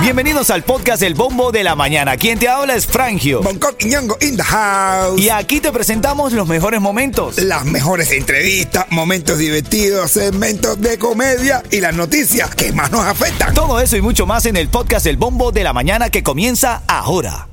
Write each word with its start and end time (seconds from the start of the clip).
Bienvenidos 0.00 0.50
al 0.50 0.62
podcast 0.62 1.02
El 1.02 1.14
Bombo 1.14 1.50
de 1.52 1.64
la 1.64 1.74
Mañana. 1.74 2.16
Quien 2.16 2.38
te 2.38 2.48
habla 2.48 2.74
es 2.74 2.86
Frangio. 2.86 3.42
Bangkok 3.42 3.76
y 3.80 3.86
Ñongo 3.86 4.16
in 4.20 4.36
the 4.36 4.42
house. 4.42 5.20
Y 5.20 5.30
aquí 5.30 5.60
te 5.60 5.72
presentamos 5.72 6.32
los 6.32 6.46
mejores 6.46 6.80
momentos. 6.80 7.38
Las 7.38 7.64
mejores 7.64 8.12
entrevistas, 8.12 8.86
momentos 8.90 9.38
divertidos, 9.38 10.12
segmentos 10.12 10.80
de 10.80 10.98
comedia 10.98 11.62
y 11.70 11.80
las 11.80 11.94
noticias 11.94 12.54
que 12.54 12.72
más 12.72 12.90
nos 12.92 13.04
afectan. 13.04 13.52
Todo 13.54 13.80
eso 13.80 13.96
y 13.96 14.00
mucho 14.00 14.26
más 14.26 14.46
en 14.46 14.56
el 14.56 14.68
podcast 14.68 15.06
El 15.06 15.16
Bombo 15.16 15.50
de 15.50 15.64
la 15.64 15.72
Mañana 15.72 16.08
que 16.10 16.22
comienza 16.22 16.82
ahora. 16.86 17.48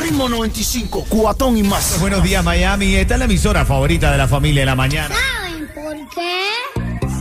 Ritmo 0.00 0.28
95, 0.28 1.06
cuatón 1.08 1.56
y 1.58 1.62
más. 1.62 2.00
Buenos 2.00 2.22
días, 2.22 2.42
Miami. 2.44 2.94
Esta 2.96 3.14
es 3.14 3.18
la 3.18 3.24
emisora 3.26 3.64
favorita 3.66 4.10
de 4.10 4.18
la 4.18 4.28
familia 4.28 4.62
de 4.62 4.66
la 4.66 4.74
mañana. 4.76 5.14
¿Saben 5.14 5.68
por 5.74 5.96
qué? 6.14 6.40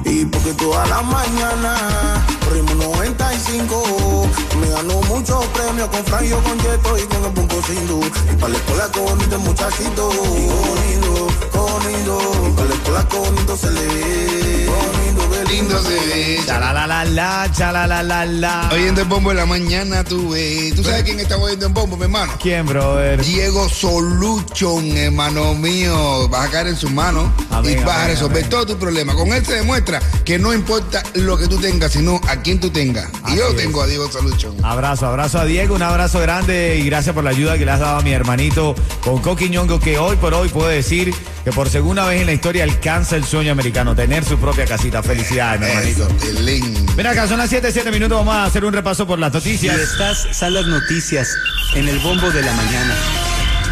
Y 0.06 0.26
porque 0.26 0.54
toda 0.54 0.86
la 0.88 1.02
mañana, 1.02 1.76
muchos 5.20 5.46
premios 5.48 5.90
con 5.90 6.06
Franjo, 6.06 6.42
con 6.44 6.58
Yeto 6.60 6.98
y 6.98 7.02
con 7.02 7.26
el 7.26 7.32
Punto 7.34 7.62
Sindu. 7.64 8.00
Y 8.32 8.36
para 8.38 8.54
la 8.54 8.58
escuela 8.58 8.90
con 8.90 9.22
el 9.22 9.40
muchachito, 9.40 10.10
bonito. 11.84 12.54
Para 12.56 12.70
la 12.70 12.76
escuela 12.76 13.08
bonito 13.12 13.58
se 13.58 13.72
le 13.72 13.82
ve, 13.82 14.68
bonito, 14.68 15.30
qué 15.32 15.52
lindo 15.54 15.82
se 15.82 15.90
ve. 15.90 16.40
Chala 16.46 16.74
la 16.74 16.88
la 16.88 17.06
la, 17.06 17.52
chala 17.52 17.88
la 17.88 18.04
la 18.04 18.26
la. 18.26 18.70
Oyendo 18.72 19.02
el 19.02 19.08
bombo 19.08 19.30
de 19.30 19.36
la 19.36 19.46
mañana, 19.46 20.04
tú 20.04 20.30
ves. 20.30 20.76
¿Tú 20.76 20.84
sabes 20.84 21.04
quién 21.04 21.20
está 21.20 21.38
oyendo 21.38 21.68
el 21.68 21.74
bombo, 21.74 21.98
mi 21.98 22.04
hermano? 22.04 22.34
¿Quién, 22.42 22.66
brother? 22.66 23.24
Diego 23.24 23.70
Solution, 23.70 24.86
hermano 24.98 25.54
mío. 25.56 26.28
Vas 26.30 26.48
a 26.48 26.52
caer 26.52 26.68
en 26.68 26.76
sus 26.76 26.92
manos 26.92 27.30
y 27.64 27.76
vas 27.76 27.98
a 27.98 28.08
resolver 28.08 28.40
amén. 28.40 28.50
todo 28.50 28.66
tu 28.66 28.78
problema. 28.78 29.14
Con 29.14 29.32
él 29.34 29.46
se 29.46 29.54
demuestra 29.54 30.00
que 30.26 30.40
no 30.40 30.54
importa 30.54 31.04
lo 31.14 31.38
que 31.38 31.48
tú 31.48 31.58
tengas, 31.58 31.92
sino 31.92 32.20
a 32.28 32.38
quién 32.38 32.60
tú 32.60 32.70
tengas. 32.70 33.10
Y 33.28 33.38
yo 33.38 33.54
tengo 33.56 33.82
a 33.82 33.88
Diego 33.88 34.12
Solution. 34.12 34.56
Abrazo, 34.64 35.08
abrazo 35.08 35.40
a 35.40 35.46
Diego, 35.46 35.76
un 35.76 35.84
abrazo 35.84 36.20
grande 36.20 36.78
y 36.78 36.86
gracias 36.86 37.14
por 37.14 37.24
la 37.24 37.30
ayuda 37.32 37.58
que 37.58 37.66
le 37.66 37.72
has 37.72 37.80
dado 37.80 38.00
a 38.00 38.02
mi 38.02 38.12
hermanito 38.12 38.76
con 39.02 39.22
Coquiñongo, 39.22 39.80
que 39.80 39.98
hoy 39.98 40.16
por 40.18 40.34
hoy 40.34 40.50
puedo 40.50 40.68
decir 40.68 41.14
que 41.50 41.56
por 41.56 41.70
segunda 41.70 42.06
vez 42.06 42.22
en 42.22 42.28
la 42.28 42.34
historia 42.34 42.64
alcanza 42.64 43.16
el 43.16 43.24
sueño 43.24 43.52
americano, 43.52 43.96
tener 43.96 44.24
su 44.24 44.38
propia 44.38 44.66
casita. 44.66 45.02
Felicidades, 45.02 45.60
mi 45.62 45.68
hermanito. 45.68 46.08
Mira 46.96 47.12
acá, 47.12 47.28
son 47.28 47.40
las 47.40 47.50
7, 47.50 47.72
7 47.72 47.92
minutos, 47.92 48.18
vamos 48.20 48.36
a 48.36 48.46
hacer 48.46 48.64
un 48.66 48.74
repaso 48.74 49.08
por 49.08 49.18
las 49.18 49.32
Y 49.32 49.36
noticias. 49.36 49.80
estas 49.80 50.28
son 50.38 50.54
las 50.54 50.68
noticias 50.68 51.28
en 51.76 51.88
el 51.90 51.98
bombo 52.00 52.30
de 52.30 52.44
la 52.44 52.54
mañana. 52.54 52.94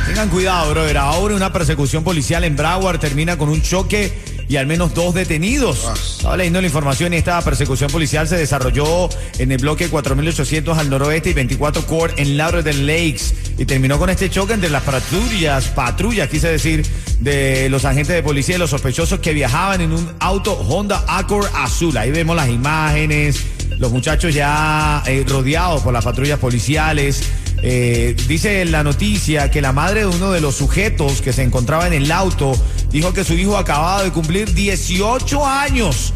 Tengan 0.07 0.29
cuidado, 0.29 0.71
brother. 0.71 0.97
Ahora 0.97 1.35
una 1.35 1.53
persecución 1.53 2.03
policial 2.03 2.43
en 2.45 2.55
Broward 2.55 2.99
termina 2.99 3.37
con 3.37 3.49
un 3.49 3.61
choque 3.61 4.17
y 4.49 4.55
al 4.57 4.67
menos 4.67 4.93
dos 4.93 5.13
detenidos. 5.13 5.85
Estaba 6.17 6.37
leyendo 6.37 6.61
la 6.61 6.67
información 6.67 7.13
y 7.13 7.17
esta 7.17 7.41
persecución 7.41 7.89
policial 7.89 8.27
se 8.27 8.37
desarrolló 8.37 9.09
en 9.37 9.51
el 9.51 9.57
bloque 9.57 9.89
4800 9.89 10.77
al 10.77 10.89
noroeste 10.89 11.31
y 11.31 11.33
24 11.33 11.85
Court 11.85 12.17
en 12.17 12.37
Lauderdale 12.37 12.83
Lakes 12.83 13.33
y 13.57 13.65
terminó 13.65 13.97
con 13.97 14.09
este 14.09 14.29
choque 14.29 14.53
entre 14.53 14.69
las 14.69 14.83
patrullas, 14.83 15.67
patrullas, 15.67 16.29
quise 16.29 16.49
decir, 16.49 16.85
de 17.19 17.69
los 17.69 17.85
agentes 17.85 18.15
de 18.15 18.23
policía 18.23 18.55
y 18.55 18.59
los 18.59 18.69
sospechosos 18.69 19.19
que 19.19 19.33
viajaban 19.33 19.81
en 19.81 19.91
un 19.91 20.11
auto 20.19 20.53
Honda 20.53 21.03
Accord 21.07 21.47
azul. 21.53 21.97
Ahí 21.97 22.11
vemos 22.11 22.35
las 22.35 22.49
imágenes, 22.49 23.43
los 23.79 23.91
muchachos 23.91 24.33
ya 24.33 25.03
eh, 25.05 25.25
rodeados 25.27 25.81
por 25.81 25.93
las 25.93 26.03
patrullas 26.03 26.39
policiales. 26.39 27.21
Eh, 27.63 28.15
dice 28.27 28.65
la 28.65 28.83
noticia 28.83 29.49
que 29.49 29.61
la 29.61 29.73
madre 29.73 30.01
de 30.01 30.05
uno 30.05 30.31
de 30.31 30.41
los 30.41 30.55
sujetos 30.55 31.21
que 31.21 31.33
se 31.33 31.41
encontraba 31.41 31.87
en 31.87 31.93
el 31.93 32.11
auto 32.11 32.53
dijo 32.91 33.13
que 33.13 33.23
su 33.23 33.33
hijo 33.33 33.57
acababa 33.57 34.03
de 34.03 34.11
cumplir 34.11 34.53
18 34.53 35.45
años 35.45 36.13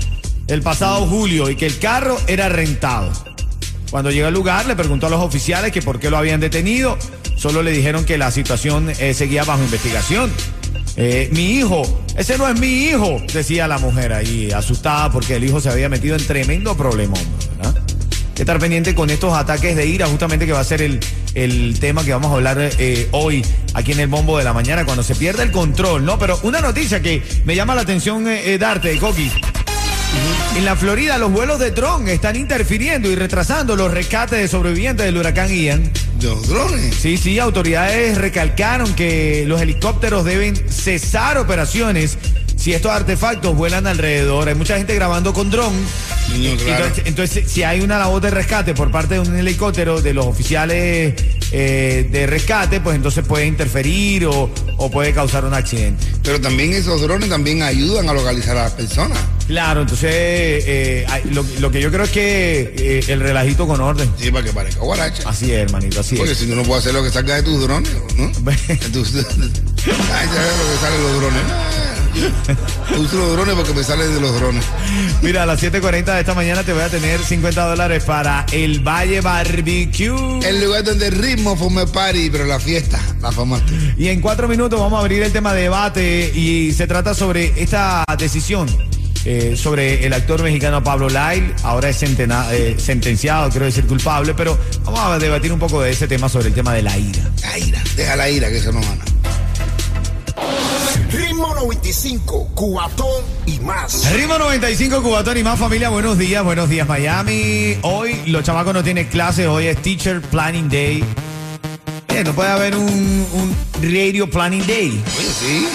el 0.47 0.61
pasado 0.61 1.07
julio 1.07 1.49
y 1.49 1.55
que 1.55 1.65
el 1.65 1.79
carro 1.79 2.17
era 2.27 2.49
rentado. 2.49 3.11
Cuando 3.89 4.11
llegó 4.11 4.27
al 4.27 4.33
lugar 4.33 4.65
le 4.65 4.75
preguntó 4.75 5.07
a 5.07 5.09
los 5.09 5.21
oficiales 5.21 5.71
que 5.71 5.81
por 5.81 5.99
qué 5.99 6.09
lo 6.09 6.17
habían 6.17 6.39
detenido. 6.39 6.97
Solo 7.37 7.63
le 7.63 7.71
dijeron 7.71 8.05
que 8.05 8.17
la 8.17 8.29
situación 8.29 8.91
eh, 8.99 9.13
seguía 9.13 9.43
bajo 9.43 9.63
investigación. 9.63 10.31
Eh, 10.95 11.29
mi 11.31 11.53
hijo, 11.53 11.81
ese 12.15 12.37
no 12.37 12.47
es 12.47 12.59
mi 12.59 12.83
hijo, 12.83 13.21
decía 13.33 13.67
la 13.67 13.79
mujer 13.79 14.13
ahí, 14.13 14.51
asustada 14.51 15.11
porque 15.11 15.37
el 15.37 15.43
hijo 15.43 15.59
se 15.59 15.69
había 15.69 15.89
metido 15.89 16.15
en 16.15 16.27
tremendo 16.27 16.75
problemón, 16.75 17.19
¿verdad? 17.57 17.81
Estar 18.37 18.59
pendiente 18.59 18.93
con 18.93 19.09
estos 19.09 19.33
ataques 19.33 19.75
de 19.75 19.85
ira, 19.85 20.07
justamente 20.07 20.45
que 20.45 20.51
va 20.51 20.59
a 20.59 20.63
ser 20.63 20.81
el, 20.81 20.99
el 21.33 21.79
tema 21.79 22.03
que 22.03 22.11
vamos 22.11 22.31
a 22.31 22.35
hablar 22.35 22.57
eh, 22.59 23.07
hoy 23.11 23.45
aquí 23.73 23.93
en 23.93 23.99
el 23.99 24.07
bombo 24.07 24.37
de 24.37 24.43
la 24.43 24.53
mañana, 24.53 24.85
cuando 24.85 25.03
se 25.03 25.15
pierde 25.15 25.43
el 25.43 25.51
control, 25.51 26.05
¿no? 26.05 26.19
Pero 26.19 26.39
una 26.43 26.61
noticia 26.61 27.01
que 27.01 27.23
me 27.45 27.55
llama 27.55 27.75
la 27.75 27.81
atención 27.81 28.27
eh, 28.27 28.53
eh, 28.53 28.57
darte, 28.57 28.97
Coqui. 28.97 29.31
En 30.57 30.65
la 30.65 30.75
Florida 30.75 31.17
los 31.17 31.31
vuelos 31.31 31.59
de 31.59 31.71
dron 31.71 32.09
están 32.09 32.35
interfiriendo 32.35 33.09
y 33.09 33.15
retrasando 33.15 33.77
los 33.77 33.91
rescates 33.91 34.39
de 34.39 34.47
sobrevivientes 34.49 35.05
del 35.05 35.17
huracán 35.17 35.49
Ian. 35.49 35.89
Los 36.21 36.47
drones. 36.47 36.95
Sí, 36.95 37.17
sí, 37.17 37.39
autoridades 37.39 38.17
recalcaron 38.17 38.93
que 38.93 39.45
los 39.47 39.61
helicópteros 39.61 40.25
deben 40.25 40.55
cesar 40.69 41.37
operaciones 41.37 42.17
si 42.61 42.73
estos 42.73 42.91
artefactos 42.91 43.55
vuelan 43.55 43.87
alrededor. 43.87 44.47
Hay 44.47 44.53
mucha 44.55 44.77
gente 44.77 44.93
grabando 44.93 45.33
con 45.33 45.49
dron. 45.49 45.73
Niño, 46.31 46.55
claro. 46.57 46.85
Entonces, 46.85 47.03
entonces, 47.07 47.51
si 47.51 47.63
hay 47.63 47.81
una 47.81 47.97
labor 47.97 48.21
de 48.21 48.29
rescate 48.29 48.73
por 48.75 48.91
parte 48.91 49.15
de 49.15 49.19
un 49.21 49.35
helicóptero, 49.35 49.99
de 49.99 50.13
los 50.13 50.27
oficiales 50.27 51.15
eh, 51.51 52.07
de 52.11 52.27
rescate, 52.27 52.79
pues 52.79 52.95
entonces 52.95 53.25
puede 53.25 53.47
interferir 53.47 54.27
o, 54.27 54.49
o 54.77 54.91
puede 54.91 55.11
causar 55.11 55.43
un 55.43 55.53
accidente. 55.55 56.05
Pero 56.23 56.39
también 56.39 56.71
esos 56.73 57.01
drones 57.01 57.29
también 57.29 57.63
ayudan 57.63 58.07
a 58.09 58.13
localizar 58.13 58.55
a 58.55 58.63
las 58.65 58.73
personas. 58.73 59.17
Claro, 59.47 59.81
entonces 59.81 60.09
eh, 60.13 61.05
lo, 61.31 61.43
lo 61.59 61.71
que 61.71 61.81
yo 61.81 61.91
creo 61.91 62.03
es 62.05 62.11
que 62.11 62.73
eh, 62.77 63.03
el 63.07 63.19
relajito 63.21 63.67
con 63.67 63.81
orden. 63.81 64.09
Sí, 64.19 64.29
para 64.31 64.45
que 64.45 64.53
parezca 64.53 64.81
guaracha. 64.81 65.27
Así 65.27 65.45
es, 65.51 65.63
hermanito, 65.63 65.99
así 65.99 66.15
Porque 66.15 66.33
es. 66.33 66.37
si 66.37 66.45
tú 66.45 66.55
no 66.55 66.61
puedes 66.63 66.83
hacer 66.85 66.93
lo 66.93 67.03
que 67.03 67.09
sacas 67.09 67.37
de 67.37 67.43
tus 67.43 67.59
drones, 67.61 67.91
¿no? 68.17 68.27
De 68.69 68.75
tus- 68.93 69.13
Ay, 69.15 69.23
ya 69.25 70.41
ves 70.41 70.57
lo 70.57 70.73
que 70.73 70.79
salen 70.79 71.03
los 71.03 71.15
drones. 71.19 71.41
Uso 72.99 73.17
los 73.17 73.31
drones 73.33 73.55
porque 73.55 73.73
me 73.73 73.83
salen 73.83 74.13
de 74.13 74.19
los 74.21 74.35
drones. 74.35 74.63
Mira, 75.21 75.43
a 75.43 75.45
las 75.45 75.61
7.40 75.61 76.03
de 76.13 76.19
esta 76.19 76.33
mañana 76.33 76.63
te 76.63 76.73
voy 76.73 76.81
a 76.83 76.89
tener 76.89 77.19
50 77.23 77.65
dólares 77.65 78.03
para 78.03 78.45
el 78.51 78.79
Valle 78.81 79.21
Barbecue. 79.21 80.39
El 80.47 80.63
lugar 80.63 80.83
donde 80.83 81.07
el 81.07 81.13
ritmo 81.13 81.55
fue 81.55 81.87
party, 81.87 82.29
pero 82.29 82.45
la 82.45 82.59
fiesta 82.59 82.99
la 83.21 83.31
formaste. 83.31 83.73
Y 83.97 84.09
en 84.09 84.21
cuatro 84.21 84.47
minutos 84.47 84.79
vamos 84.79 84.97
a 84.97 85.01
abrir 85.01 85.23
el 85.23 85.31
tema 85.31 85.53
de 85.53 85.63
debate 85.63 86.31
y 86.35 86.71
se 86.73 86.87
trata 86.87 87.13
sobre 87.13 87.53
esta 87.61 88.03
decisión 88.17 88.67
eh, 89.23 89.55
sobre 89.55 90.05
el 90.05 90.13
actor 90.13 90.41
mexicano 90.41 90.83
Pablo 90.83 91.07
Lyle. 91.07 91.53
Ahora 91.63 91.89
es 91.89 91.97
sentena- 91.97 92.47
eh, 92.51 92.75
sentenciado, 92.79 93.49
quiero 93.51 93.65
decir 93.67 93.85
culpable, 93.85 94.33
pero 94.33 94.57
vamos 94.83 94.99
a 95.01 95.19
debatir 95.19 95.53
un 95.53 95.59
poco 95.59 95.81
de 95.81 95.91
ese 95.91 96.07
tema 96.07 96.27
sobre 96.27 96.47
el 96.47 96.53
tema 96.53 96.73
de 96.73 96.81
la 96.81 96.97
ira. 96.97 97.21
La 97.43 97.57
ira, 97.59 97.81
deja 97.95 98.15
la 98.15 98.29
ira 98.29 98.49
que 98.49 98.57
eso 98.57 98.71
no 98.71 98.81
gana. 98.81 99.05
Ritmo 101.11 101.53
95, 101.55 102.51
cuatón 102.55 103.23
y 103.45 103.59
más. 103.59 104.09
Ritmo 104.13 104.37
95 104.37 105.03
Cubatón 105.03 105.37
y 105.37 105.43
más 105.43 105.59
familia, 105.59 105.89
buenos 105.89 106.17
días, 106.17 106.41
buenos 106.43 106.69
días 106.69 106.87
Miami. 106.87 107.77
Hoy 107.81 108.21
los 108.27 108.43
chamacos 108.43 108.73
no 108.73 108.81
tienen 108.83 109.07
clase, 109.07 109.47
hoy 109.47 109.67
es 109.67 109.81
Teacher 109.81 110.21
Planning 110.21 110.69
Day. 110.69 111.03
Eh, 112.07 112.23
no 112.23 112.31
puede 112.33 112.49
haber 112.49 112.75
un, 112.75 112.87
un 113.33 113.55
Radio 113.81 114.29
Planning 114.29 114.65
Day. 114.65 115.03
Oye, 115.17 115.29
sí. 115.39 115.67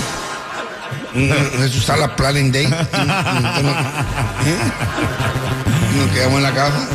Mm, 1.14 1.62
Eso 1.64 1.78
usar 1.78 1.98
la 1.98 2.14
planning 2.14 2.52
day. 2.52 2.66
¿eh? 2.66 2.70
Nos 5.98 6.10
quedamos 6.12 6.36
en 6.38 6.42
la 6.42 6.54
casa. 6.54 6.88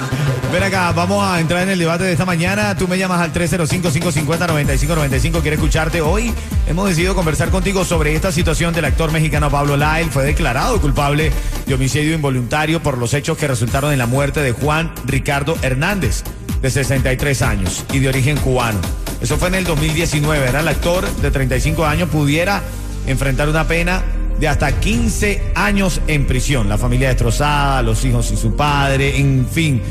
Ven 0.52 0.64
acá, 0.64 0.92
vamos 0.92 1.24
a 1.24 1.40
entrar 1.40 1.64
en 1.64 1.70
el 1.70 1.80
debate 1.80 2.04
de 2.04 2.12
esta 2.12 2.26
mañana. 2.26 2.76
Tú 2.76 2.86
me 2.86 2.98
llamas 2.98 3.22
al 3.22 3.32
305-550-9595. 3.32 5.42
Quiero 5.42 5.56
escucharte 5.56 6.02
hoy. 6.02 6.34
Hemos 6.68 6.90
decidido 6.90 7.16
conversar 7.16 7.52
contigo 7.52 7.86
sobre 7.86 8.14
esta 8.16 8.34
situación 8.34 8.74
del 8.74 8.84
actor 8.84 9.14
mexicano 9.14 9.50
Pablo 9.50 9.78
Lyle. 9.78 10.12
Fue 10.12 10.26
declarado 10.26 10.82
culpable 10.82 11.32
de 11.66 11.74
homicidio 11.74 12.14
involuntario 12.14 12.84
por 12.84 12.98
los 12.98 13.14
hechos 13.14 13.38
que 13.38 13.48
resultaron 13.48 13.94
en 13.94 13.98
la 13.98 14.08
muerte 14.08 14.42
de 14.42 14.52
Juan 14.52 14.94
Ricardo 15.06 15.58
Hernández, 15.62 16.26
de 16.62 16.70
63 16.70 17.42
años 17.44 17.86
y 17.94 18.00
de 18.00 18.10
origen 18.10 18.36
cubano. 18.36 18.82
Eso 19.22 19.38
fue 19.38 19.48
en 19.48 19.56
el 19.56 19.64
2019. 19.64 20.50
Era 20.50 20.60
el 20.60 20.68
actor 20.68 21.10
de 21.10 21.32
35 21.32 21.86
años, 21.86 22.10
pudiera 22.10 22.62
enfrentar 23.08 23.48
una 23.48 23.70
pena 23.70 24.04
de 24.38 24.50
hasta 24.50 24.80
15 24.80 25.54
años 25.56 26.02
en 26.08 26.28
prisión. 26.28 26.68
La 26.68 26.78
familia 26.78 27.08
destrozada, 27.08 27.82
los 27.84 28.04
hijos 28.04 28.32
y 28.32 28.38
su 28.38 28.54
padre, 28.56 29.18
en 29.18 29.48
fin, 29.50 29.82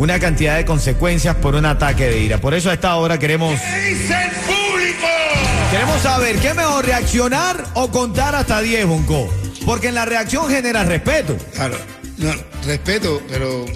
una 0.00 0.18
cantidad 0.18 0.56
de 0.56 0.64
consecuencias 0.64 1.36
por 1.36 1.54
un 1.54 1.66
ataque 1.66 2.06
de 2.06 2.20
ira. 2.20 2.38
Por 2.38 2.54
eso 2.54 2.70
a 2.70 2.72
esta 2.72 2.96
hora 2.96 3.18
queremos... 3.18 3.60
Queremos 5.70 6.00
saber, 6.00 6.36
¿qué 6.36 6.48
es 6.48 6.56
mejor, 6.56 6.86
reaccionar 6.86 7.62
o 7.74 7.90
contar 7.90 8.34
hasta 8.34 8.62
10, 8.62 8.86
Bonco? 8.86 9.30
Porque 9.66 9.88
en 9.88 9.94
la 9.94 10.06
reacción 10.06 10.48
genera 10.48 10.84
respeto. 10.84 11.36
Claro. 11.54 11.76
No, 12.16 12.32
respeto, 12.66 13.22
pero 13.28 13.66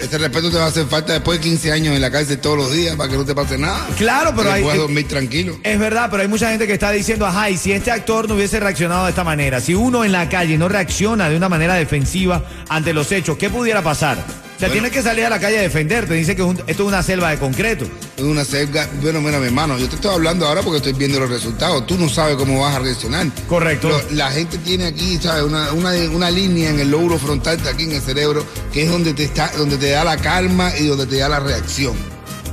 ese 0.00 0.18
respeto 0.18 0.50
te 0.50 0.56
va 0.58 0.64
a 0.64 0.68
hacer 0.68 0.86
falta 0.86 1.12
después 1.12 1.38
de 1.38 1.44
15 1.44 1.70
años 1.70 1.94
en 1.94 2.02
la 2.02 2.10
cárcel 2.10 2.38
todos 2.40 2.56
los 2.58 2.72
días 2.72 2.96
para 2.96 3.08
que 3.08 3.16
no 3.16 3.24
te 3.24 3.34
pase 3.36 3.56
nada. 3.56 3.86
Claro, 3.96 4.32
pero 4.36 4.50
hay- 4.50 4.62
puedas 4.64 4.78
dormir 4.78 5.06
tranquilo. 5.06 5.56
Es 5.62 5.78
verdad, 5.78 6.08
pero 6.10 6.22
hay 6.22 6.28
mucha 6.28 6.50
gente 6.50 6.66
que 6.66 6.72
está 6.72 6.90
diciendo, 6.90 7.26
ajá, 7.26 7.48
y 7.48 7.56
si 7.56 7.70
este 7.72 7.92
actor 7.92 8.28
no 8.28 8.34
hubiese 8.34 8.58
reaccionado 8.58 9.04
de 9.04 9.10
esta 9.10 9.22
manera, 9.22 9.60
si 9.60 9.74
uno 9.74 10.04
en 10.04 10.10
la 10.10 10.28
calle 10.28 10.58
no 10.58 10.68
reacciona 10.68 11.28
de 11.30 11.36
una 11.36 11.48
manera 11.48 11.74
defensiva 11.74 12.42
ante 12.68 12.92
los 12.92 13.12
hechos, 13.12 13.36
¿qué 13.38 13.48
pudiera 13.50 13.82
pasar? 13.82 14.18
Sea, 14.60 14.68
Bueno. 14.68 14.72
tienes 14.74 14.92
que 14.92 15.02
salir 15.02 15.24
a 15.24 15.30
la 15.30 15.40
calle 15.40 15.58
a 15.58 15.62
defenderte. 15.62 16.14
Dice 16.14 16.36
que 16.36 16.42
es 16.42 16.48
un- 16.48 16.58
esto 16.58 16.82
es 16.82 16.88
una 16.88 17.02
selva 17.02 17.30
de 17.30 17.38
concreto. 17.38 17.86
Es 18.16 18.22
una 18.22 18.44
selva. 18.44 18.86
Bueno, 19.02 19.20
mira, 19.20 19.38
mi 19.40 19.46
hermano, 19.46 19.78
yo 19.78 19.88
te 19.88 19.96
estoy 19.96 20.12
hablando 20.14 20.46
ahora 20.46 20.62
porque 20.62 20.76
estoy 20.78 20.92
viendo 20.92 21.18
los 21.18 21.28
resultados. 21.30 21.86
Tú 21.86 21.96
no 21.98 22.08
sabes 22.08 22.36
cómo 22.36 22.60
vas 22.60 22.76
a 22.76 22.78
reaccionar. 22.78 23.26
Correcto. 23.48 23.90
La 24.12 24.30
gente 24.30 24.58
tiene 24.58 24.86
aquí, 24.86 25.18
¿sabes? 25.20 25.42
Una, 25.44 25.72
una, 25.72 25.92
una 26.10 26.30
línea 26.30 26.70
en 26.70 26.78
el 26.80 26.90
lóbulo 26.90 27.18
frontal, 27.18 27.58
aquí 27.68 27.84
en 27.84 27.92
el 27.92 28.02
cerebro, 28.02 28.44
que 28.72 28.84
es 28.84 28.90
donde 28.90 29.14
te, 29.14 29.24
está, 29.24 29.50
donde 29.56 29.76
te 29.78 29.90
da 29.90 30.04
la 30.04 30.16
calma 30.16 30.72
y 30.78 30.86
donde 30.86 31.06
te 31.06 31.16
da 31.16 31.28
la 31.28 31.40
reacción. 31.40 31.94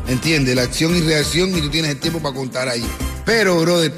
¿Entiendes? 0.07 0.55
La 0.55 0.61
acción 0.63 0.95
y 0.95 1.01
reacción 1.01 1.49
y 1.57 1.61
tú 1.61 1.69
tienes 1.69 1.91
el 1.91 1.97
tiempo 1.99 2.21
para 2.21 2.33
contar 2.33 2.69
ahí. 2.69 2.85
Pero, 3.25 3.59
brother, 3.59 3.91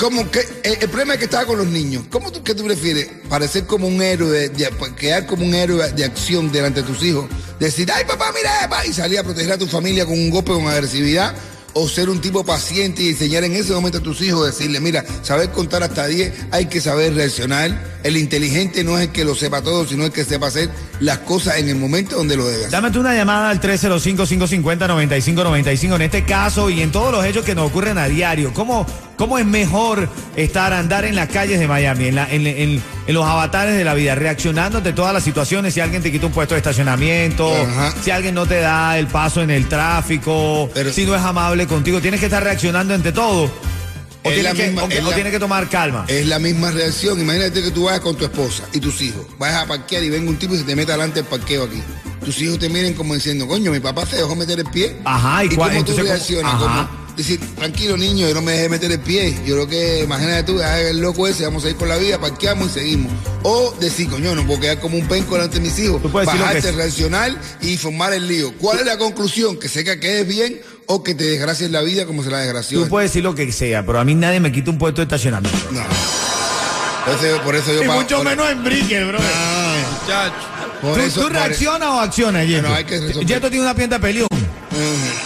como 0.00 0.30
que 0.30 0.40
el, 0.64 0.78
el 0.80 0.88
problema 0.88 1.12
es 1.12 1.18
que 1.18 1.26
estaba 1.26 1.44
con 1.44 1.58
los 1.58 1.66
niños. 1.66 2.04
¿Cómo 2.10 2.32
tú, 2.32 2.42
qué 2.42 2.54
tú 2.54 2.64
prefieres? 2.64 3.06
Parecer 3.28 3.66
como 3.66 3.86
un 3.86 4.00
héroe, 4.00 4.30
de, 4.30 4.48
de- 4.48 4.70
quedar 4.96 5.26
como 5.26 5.44
un 5.44 5.54
héroe 5.54 5.92
de 5.92 6.04
acción 6.04 6.50
delante 6.50 6.80
de 6.80 6.86
tus 6.88 7.02
hijos. 7.04 7.26
Decir, 7.60 7.92
ay 7.94 8.04
papá, 8.06 8.32
mira, 8.34 8.50
papá", 8.62 8.86
y 8.86 8.94
salir 8.94 9.18
a 9.18 9.22
proteger 9.22 9.52
a 9.52 9.58
tu 9.58 9.66
familia 9.66 10.06
con 10.06 10.14
un 10.18 10.30
golpe, 10.30 10.52
con 10.52 10.66
agresividad. 10.66 11.34
O 11.72 11.88
ser 11.88 12.10
un 12.10 12.20
tipo 12.20 12.42
paciente 12.44 13.00
y 13.04 13.10
enseñar 13.10 13.44
en 13.44 13.54
ese 13.54 13.72
momento 13.72 13.98
a 13.98 14.02
tus 14.02 14.20
hijos, 14.22 14.44
decirle, 14.44 14.80
mira, 14.80 15.04
saber 15.22 15.50
contar 15.52 15.84
hasta 15.84 16.04
10, 16.08 16.32
hay 16.50 16.66
que 16.66 16.80
saber 16.80 17.14
reaccionar. 17.14 18.00
El 18.02 18.16
inteligente 18.16 18.82
no 18.82 18.98
es 18.98 19.06
el 19.06 19.12
que 19.12 19.24
lo 19.24 19.36
sepa 19.36 19.62
todo, 19.62 19.86
sino 19.86 20.04
el 20.04 20.10
que 20.10 20.24
sepa 20.24 20.48
hacer 20.48 20.68
las 20.98 21.18
cosas 21.18 21.58
en 21.58 21.68
el 21.68 21.76
momento 21.76 22.16
donde 22.16 22.36
lo 22.36 22.48
hacer. 22.48 22.70
Dame 22.70 22.88
una 22.98 23.14
llamada 23.14 23.50
al 23.50 23.60
305-550-9595 23.60 25.94
en 25.94 26.02
este 26.02 26.24
caso 26.24 26.70
y 26.70 26.82
en 26.82 26.90
todos 26.90 27.12
los 27.12 27.24
hechos 27.24 27.44
que 27.44 27.54
nos 27.54 27.70
ocurren 27.70 27.98
a 27.98 28.08
diario. 28.08 28.52
¿Cómo, 28.52 28.84
cómo 29.20 29.36
es 29.36 29.44
mejor 29.44 30.08
estar, 30.34 30.72
andar 30.72 31.04
en 31.04 31.14
las 31.14 31.28
calles 31.28 31.60
de 31.60 31.68
Miami, 31.68 32.06
en, 32.06 32.14
la- 32.14 32.30
en- 32.32 32.46
en- 32.46 32.82
en 33.06 33.14
los 33.14 33.26
avatares 33.26 33.76
de 33.76 33.84
la 33.84 33.92
vida, 33.92 34.14
reaccionando 34.14 34.78
ante 34.78 34.94
todas 34.94 35.12
las 35.12 35.22
situaciones? 35.22 35.74
Si 35.74 35.80
alguien 35.80 36.02
te 36.02 36.10
quita 36.10 36.24
un 36.24 36.32
puesto 36.32 36.54
de 36.54 36.58
estacionamiento, 36.60 37.54
Ajá. 37.54 37.92
si 38.02 38.10
alguien 38.10 38.34
no 38.34 38.46
te 38.46 38.60
da 38.60 38.98
el 38.98 39.08
paso 39.08 39.42
en 39.42 39.50
el 39.50 39.68
tráfico, 39.68 40.70
Pero- 40.72 40.90
si 40.90 41.04
no 41.04 41.14
es 41.14 41.20
amable 41.20 41.66
contigo, 41.66 42.00
tienes 42.00 42.18
que 42.18 42.26
estar 42.26 42.42
reaccionando 42.42 42.94
ante 42.94 43.12
todo. 43.12 43.44
O, 44.22 44.28
Es 44.30 44.34
tienes 44.34 44.52
que, 44.54 44.78
o 44.80 44.84
o 44.84 45.10
la- 45.10 45.14
tienes 45.14 45.32
que 45.32 45.38
tomar 45.38 45.68
calma. 45.68 46.04
Es 46.08 46.24
la 46.26 46.38
misma 46.38 46.70
reacción. 46.70 47.20
Imagínate 47.20 47.62
que 47.62 47.70
tú 47.70 47.84
vayas 47.84 48.00
con 48.00 48.16
tu 48.16 48.24
esposa 48.24 48.64
y 48.72 48.80
tus 48.80 49.02
hijos. 49.02 49.26
Vayas 49.38 49.64
a 49.64 49.66
parquear 49.66 50.02
y 50.02 50.08
venga 50.10 50.30
un 50.30 50.36
tipo 50.38 50.54
y 50.54 50.58
se 50.58 50.64
te 50.64 50.74
meta 50.74 50.92
delante 50.92 51.16
del 51.20 51.26
parqueo 51.28 51.64
aquí. 51.64 51.82
Tus 52.24 52.40
hijos 52.40 52.58
te 52.58 52.68
miren 52.70 52.94
como 52.94 53.14
diciendo, 53.14 53.46
coño, 53.46 53.70
mi 53.70 53.80
papá 53.80 54.04
se 54.06 54.16
dejó 54.16 54.34
meter 54.36 54.58
el 54.60 54.66
pie. 54.66 54.96
Ajá, 55.04 55.44
¿y 55.44 55.46
¿y 55.46 55.56
cuál- 55.56 55.70
cómo 55.72 55.84
tú 55.84 55.92
entonces 55.92 56.04
cómo- 56.04 56.08
reaccionas? 56.48 56.88
Decir, 57.20 57.38
tranquilo 57.56 57.98
niño, 57.98 58.26
yo 58.28 58.34
no 58.34 58.40
me 58.40 58.52
dejé 58.52 58.68
meter 58.70 58.90
el 58.90 58.98
pie. 59.00 59.34
Yo 59.44 59.54
creo 59.54 59.68
que, 59.68 60.00
imagínate 60.04 60.42
tú, 60.44 60.58
el 60.60 61.00
loco 61.00 61.28
ese, 61.28 61.44
vamos 61.44 61.64
a 61.66 61.68
ir 61.68 61.76
por 61.76 61.86
la 61.86 61.98
vida, 61.98 62.18
parqueamos 62.18 62.70
y 62.70 62.72
seguimos. 62.80 63.12
O 63.42 63.74
decir, 63.78 64.08
coño, 64.08 64.34
no 64.34 64.46
puedo 64.46 64.58
quedar 64.60 64.80
como 64.80 64.96
un 64.96 65.06
penco 65.06 65.34
delante 65.34 65.56
de 65.56 65.60
mis 65.62 65.78
hijos. 65.78 66.00
Tú 66.00 66.10
puedes 66.10 66.26
decir 66.28 66.40
lo 66.40 66.46
que 66.48 66.54
Bajarte, 66.54 66.76
reaccionar 66.76 67.32
y 67.60 67.76
formar 67.76 68.14
el 68.14 68.26
lío. 68.26 68.54
¿Cuál 68.58 68.78
es 68.80 68.86
la 68.86 68.96
conclusión? 68.96 69.58
Que 69.58 69.68
sé 69.68 69.84
que 69.84 70.00
quedes 70.00 70.26
bien 70.26 70.62
o 70.86 71.02
que 71.04 71.14
te 71.14 71.24
desgracies 71.24 71.70
la 71.70 71.82
vida 71.82 72.06
como 72.06 72.22
se 72.24 72.30
la 72.30 72.38
desgració. 72.38 72.82
Tú 72.84 72.88
puedes 72.88 73.10
decir 73.10 73.22
lo 73.22 73.34
que 73.34 73.52
sea, 73.52 73.84
pero 73.84 74.00
a 74.00 74.04
mí 74.04 74.14
nadie 74.14 74.40
me 74.40 74.50
quita 74.50 74.70
un 74.70 74.78
puesto 74.78 75.02
de 75.02 75.04
estacionamiento. 75.04 75.58
No. 75.72 75.82
Por 77.04 77.14
eso, 77.24 77.42
por 77.42 77.54
eso 77.56 77.74
yo 77.74 77.82
Y 77.82 77.86
pago- 77.86 78.00
mucho 78.00 78.16
por- 78.16 78.24
menos 78.26 78.50
en 78.50 78.64
Brickell, 78.64 79.04
bro. 79.08 79.18
Muchacho. 79.18 80.34
Por 80.80 80.94
¿Tú, 80.94 81.00
eso- 81.00 81.14
tú 81.16 81.22
por- 81.26 81.32
reaccionas 81.32 81.88
o 81.90 82.00
accionas, 82.00 82.46
Yeto? 82.46 82.62
Bueno, 82.62 82.76
hay 82.76 82.84
que 82.84 82.98
resolver. 83.00 83.26
Yeto 83.26 83.50
tiene 83.50 83.64
una 83.64 83.74
pierna 83.74 83.96
de 83.96 84.00
peleón. 84.02 84.28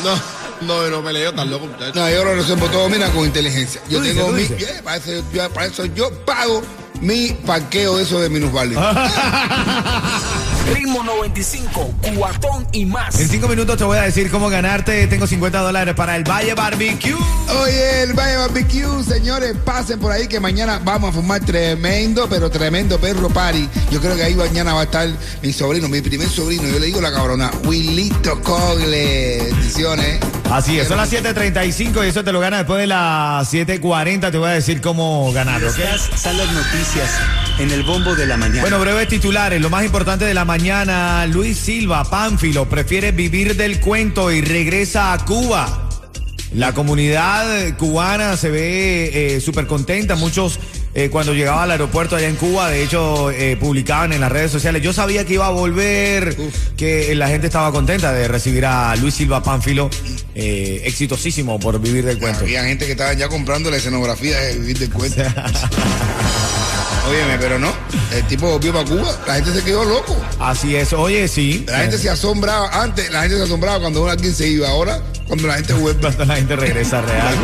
No, 0.05 0.21
no, 0.63 0.89
no 0.91 1.03
peleo 1.05 1.33
tan 1.33 1.51
loco, 1.51 1.67
muchacho. 1.67 1.93
No, 1.99 2.11
yo 2.11 2.25
lo 2.25 2.35
resuelvo 2.35 2.67
todo, 2.69 2.89
mira, 2.89 3.09
con 3.11 3.25
inteligencia. 3.25 3.81
Yo 3.89 3.99
Tú 3.99 4.05
tengo 4.05 4.33
dices, 4.33 4.51
mi. 4.51 4.57
dices. 4.59 4.83
Para, 4.83 4.97
eso, 4.97 5.11
yo, 5.33 5.51
para 5.51 5.67
eso 5.67 5.85
yo 5.87 6.11
pago 6.25 6.63
mi 7.01 7.29
parqueo 7.47 7.99
eso 7.99 8.21
de 8.21 8.29
minusválido. 8.29 8.81
Ritmo 10.75 11.05
95, 11.05 11.95
cuatón 12.17 12.67
y 12.73 12.85
más. 12.85 13.19
En 13.21 13.29
cinco 13.29 13.47
minutos 13.47 13.77
te 13.77 13.85
voy 13.85 13.97
a 13.97 14.03
decir 14.03 14.29
cómo 14.29 14.49
ganarte. 14.49 15.07
Tengo 15.07 15.27
50 15.27 15.61
dólares 15.61 15.95
para 15.95 16.17
el 16.17 16.25
Valle 16.25 16.55
Barbecue. 16.55 17.15
Oye, 17.63 18.03
el 18.03 18.13
Valle 18.13 18.37
Barbecue, 18.39 19.05
señores, 19.05 19.55
pasen 19.65 20.01
por 20.01 20.11
ahí 20.11 20.27
que 20.27 20.41
mañana 20.41 20.81
vamos 20.83 21.11
a 21.11 21.13
fumar 21.13 21.41
tremendo, 21.45 22.29
pero 22.29 22.51
tremendo 22.51 22.99
perro 22.99 23.29
party. 23.31 23.69
Yo 23.93 24.01
creo 24.01 24.17
que 24.17 24.25
ahí 24.25 24.35
mañana 24.35 24.75
va 24.75 24.81
a 24.81 24.85
estar 24.85 25.09
mi 25.43 25.53
sobrino, 25.53 25.89
mi 25.89 26.01
primer 26.01 26.29
sobrino, 26.29 26.65
yo 26.65 26.81
le 26.81 26.87
digo 26.87 27.01
la 27.01 27.13
cabrona, 27.13 27.53
Willito 27.65 28.41
Cogle. 28.43 29.45
Bendiciones. 29.45 30.19
Así 30.51 30.79
es, 30.79 30.89
son 30.89 30.97
las 30.97 31.13
7.35 31.13 32.05
y 32.05 32.09
eso 32.09 32.25
te 32.25 32.33
lo 32.33 32.41
ganas 32.41 32.61
después 32.61 32.81
de 32.81 32.89
las 32.89 33.53
7.40. 33.53 34.33
Te 34.33 34.39
voy 34.39 34.51
a 34.51 34.53
decir 34.55 34.81
cómo 34.81 35.33
ganarlo, 35.33 35.71
¿ok? 35.71 35.79
Estas 35.79 36.21
son 36.21 36.37
las 36.37 36.53
noticias 36.53 37.11
en 37.59 37.71
el 37.71 37.83
bombo 37.83 38.15
de 38.15 38.27
la 38.27 38.37
mañana. 38.37 38.63
Bueno, 38.63 38.81
breves 38.81 39.09
titulares. 39.09 39.61
Lo 39.61 39.71
más 39.71 39.85
importante 39.85 40.25
de 40.25 40.35
la 40.35 40.45
mañana, 40.45 41.27
Luis 41.27 41.59
Silva, 41.59 42.05
Pánfilo, 42.05 42.69
prefiere 42.69 43.13
vivir 43.13 43.57
del 43.57 43.81
cuento 43.81 44.31
y 44.33 44.41
regresa 44.41 45.13
a 45.13 45.25
Cuba. 45.25 45.89
La 46.55 46.73
comunidad 46.73 47.77
cubana 47.77 48.37
se 48.37 48.51
ve 48.51 49.43
súper 49.45 49.67
contenta. 49.67 50.15
Muchos 50.15 50.59
eh, 50.97 51.11
cuando 51.11 51.35
llegaba 51.35 51.65
al 51.65 51.73
aeropuerto 51.73 52.15
allá 52.15 52.29
en 52.29 52.37
Cuba, 52.37 52.71
de 52.71 52.85
hecho, 52.85 53.33
eh, 53.33 53.57
publicaban 53.57 54.13
en 54.13 54.21
las 54.21 54.31
redes 54.31 54.53
sociales. 54.53 54.81
Yo 54.81 54.93
sabía 54.93 55.25
que 55.25 55.35
iba 55.35 55.47
a 55.47 55.51
volver, 55.51 56.37
que 56.77 57.13
la 57.17 57.27
gente 57.27 57.49
estaba 57.49 57.73
contenta 57.73 58.13
de 58.13 58.29
recibir 58.29 58.65
a 58.65 58.95
Luis 58.95 59.15
Silva 59.15 59.43
Pánfilo, 59.43 59.91
eh, 60.37 60.83
exitosísimo 60.85 61.59
por 61.59 61.81
vivir 61.81 62.05
del 62.05 62.21
cuento. 62.21 62.41
Había 62.41 62.63
gente 62.65 62.87
que 62.87 62.93
estaba 62.93 63.13
ya 63.15 63.29
comprando 63.29 63.73
la 63.73 63.79
escenografía 63.79 64.39
de 64.39 64.59
vivir 64.59 64.79
del 64.79 64.91
cuento. 64.91 65.21
Óyeme, 67.09 67.39
pero 67.39 67.59
no. 67.59 67.73
El 68.13 68.25
tipo 68.27 68.49
volvió 68.51 68.73
para 68.73 68.89
Cuba. 68.89 69.11
La 69.27 69.35
gente 69.35 69.53
se 69.53 69.63
quedó 69.63 69.85
loco. 69.85 70.17
Así 70.41 70.75
es, 70.75 70.93
oye, 70.93 71.29
sí. 71.29 71.65
La 71.69 71.81
gente 71.81 71.99
se 71.99 72.09
asombraba. 72.09 72.83
Antes 72.83 73.11
la 73.11 73.23
gente 73.23 73.37
se 73.37 73.43
asombraba 73.43 73.81
cuando 73.81 74.09
alguien 74.09 74.35
se 74.35 74.49
iba. 74.49 74.69
Ahora, 74.69 75.01
cuando 75.27 75.47
la 75.47 75.55
gente 75.55 75.75
vuelve. 75.75 76.01
Cuando 76.01 76.25
la 76.25 76.37
gente 76.37 76.57
regresa 76.57 77.01
real. 77.03 77.35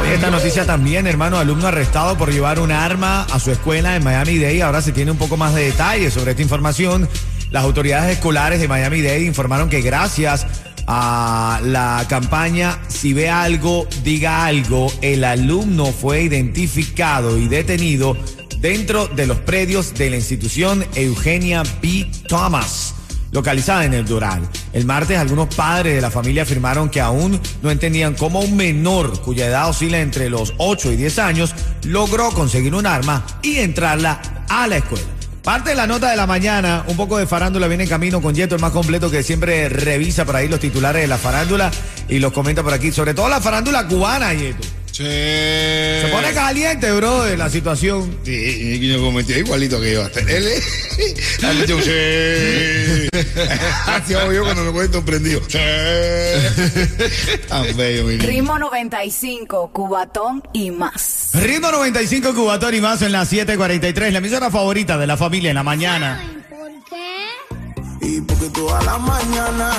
Oye, 0.00 0.14
esta 0.14 0.30
noticia 0.30 0.66
también, 0.66 1.06
hermano, 1.06 1.38
alumno 1.38 1.68
arrestado 1.68 2.16
por 2.16 2.32
llevar 2.32 2.58
un 2.58 2.72
arma 2.72 3.26
a 3.30 3.38
su 3.38 3.50
escuela 3.50 3.96
en 3.96 4.04
Miami-Dade. 4.04 4.62
Ahora 4.62 4.82
se 4.82 4.92
tiene 4.92 5.10
un 5.10 5.18
poco 5.18 5.36
más 5.36 5.54
de 5.54 5.64
detalles 5.64 6.14
sobre 6.14 6.32
esta 6.32 6.42
información. 6.42 7.08
Las 7.50 7.64
autoridades 7.64 8.16
escolares 8.16 8.60
de 8.60 8.68
Miami-Dade 8.68 9.24
informaron 9.24 9.68
que 9.68 9.80
gracias 9.80 10.46
a 10.86 11.60
la 11.62 12.04
campaña 12.08 12.78
Si 12.88 13.14
ve 13.14 13.30
algo, 13.30 13.86
diga 14.02 14.44
algo, 14.44 14.92
el 15.00 15.24
alumno 15.24 15.86
fue 15.86 16.22
identificado 16.22 17.38
y 17.38 17.48
detenido 17.48 18.16
dentro 18.64 19.08
de 19.08 19.26
los 19.26 19.40
predios 19.40 19.92
de 19.92 20.08
la 20.08 20.16
institución 20.16 20.86
Eugenia 20.94 21.64
B. 21.82 22.10
Thomas 22.26 22.94
localizada 23.30 23.84
en 23.84 23.92
el 23.92 24.06
Doral. 24.06 24.40
El 24.72 24.86
martes 24.86 25.18
algunos 25.18 25.54
padres 25.54 25.94
de 25.94 26.00
la 26.00 26.10
familia 26.10 26.44
afirmaron 26.44 26.88
que 26.88 27.02
aún 27.02 27.38
no 27.60 27.70
entendían 27.70 28.14
cómo 28.14 28.40
un 28.40 28.56
menor 28.56 29.20
cuya 29.20 29.48
edad 29.48 29.68
oscila 29.68 30.00
entre 30.00 30.30
los 30.30 30.54
8 30.56 30.92
y 30.92 30.96
10 30.96 31.18
años 31.18 31.54
logró 31.82 32.30
conseguir 32.30 32.74
un 32.74 32.86
arma 32.86 33.26
y 33.42 33.56
entrarla 33.56 34.46
a 34.48 34.66
la 34.66 34.78
escuela. 34.78 35.04
Parte 35.42 35.70
de 35.70 35.76
la 35.76 35.86
nota 35.86 36.08
de 36.08 36.16
la 36.16 36.26
mañana, 36.26 36.84
un 36.88 36.96
poco 36.96 37.18
de 37.18 37.26
farándula 37.26 37.68
viene 37.68 37.82
en 37.82 37.90
camino 37.90 38.22
con 38.22 38.34
Yeto, 38.34 38.54
el 38.54 38.62
más 38.62 38.72
completo 38.72 39.10
que 39.10 39.22
siempre 39.22 39.68
revisa 39.68 40.24
por 40.24 40.36
ahí 40.36 40.48
los 40.48 40.60
titulares 40.60 41.02
de 41.02 41.08
la 41.08 41.18
farándula 41.18 41.70
y 42.08 42.18
los 42.18 42.32
comenta 42.32 42.62
por 42.62 42.72
aquí, 42.72 42.92
sobre 42.92 43.12
todo 43.12 43.28
la 43.28 43.42
farándula 43.42 43.86
cubana, 43.86 44.32
Yeto. 44.32 44.66
Sí. 44.94 45.02
Se 45.02 46.08
pone 46.12 46.32
caliente, 46.32 46.92
bro, 46.92 47.24
de 47.24 47.36
la 47.36 47.50
situación. 47.50 48.16
Sí, 48.22 48.30
y 48.30 48.88
yo 48.88 49.02
cometió 49.02 49.36
igualito 49.36 49.80
que 49.80 49.94
yo. 49.94 50.02
Hasta 50.04 50.20
él 50.20 50.46
es. 50.46 50.64
Un 51.42 51.82
sí. 51.82 53.08
Así 53.88 54.14
hago 54.14 54.32
yo 54.32 54.44
cuando 54.44 54.62
me 54.62 54.70
cuento 54.70 54.98
sorprendido. 54.98 55.40
Sí. 55.48 55.58
Tan 57.48 57.76
bello, 57.76 58.04
mi 58.04 58.18
niño. 58.18 58.28
Ritmo 58.28 58.56
95, 58.56 59.72
Cubatón 59.72 60.44
y 60.52 60.70
más. 60.70 61.30
Ritmo 61.32 61.72
95 61.72 62.32
Cubatón 62.32 62.74
y 62.74 62.80
más 62.80 63.02
en 63.02 63.10
las 63.10 63.32
7:43, 63.32 64.12
la 64.12 64.18
emisora 64.18 64.48
favorita 64.48 64.96
de 64.96 65.08
la 65.08 65.16
familia 65.16 65.50
en 65.50 65.56
la 65.56 65.64
mañana. 65.64 66.33
Y 68.44 68.48
porque 68.48 68.60
toda 68.60 68.82
la 68.82 68.98
mañana. 68.98 69.70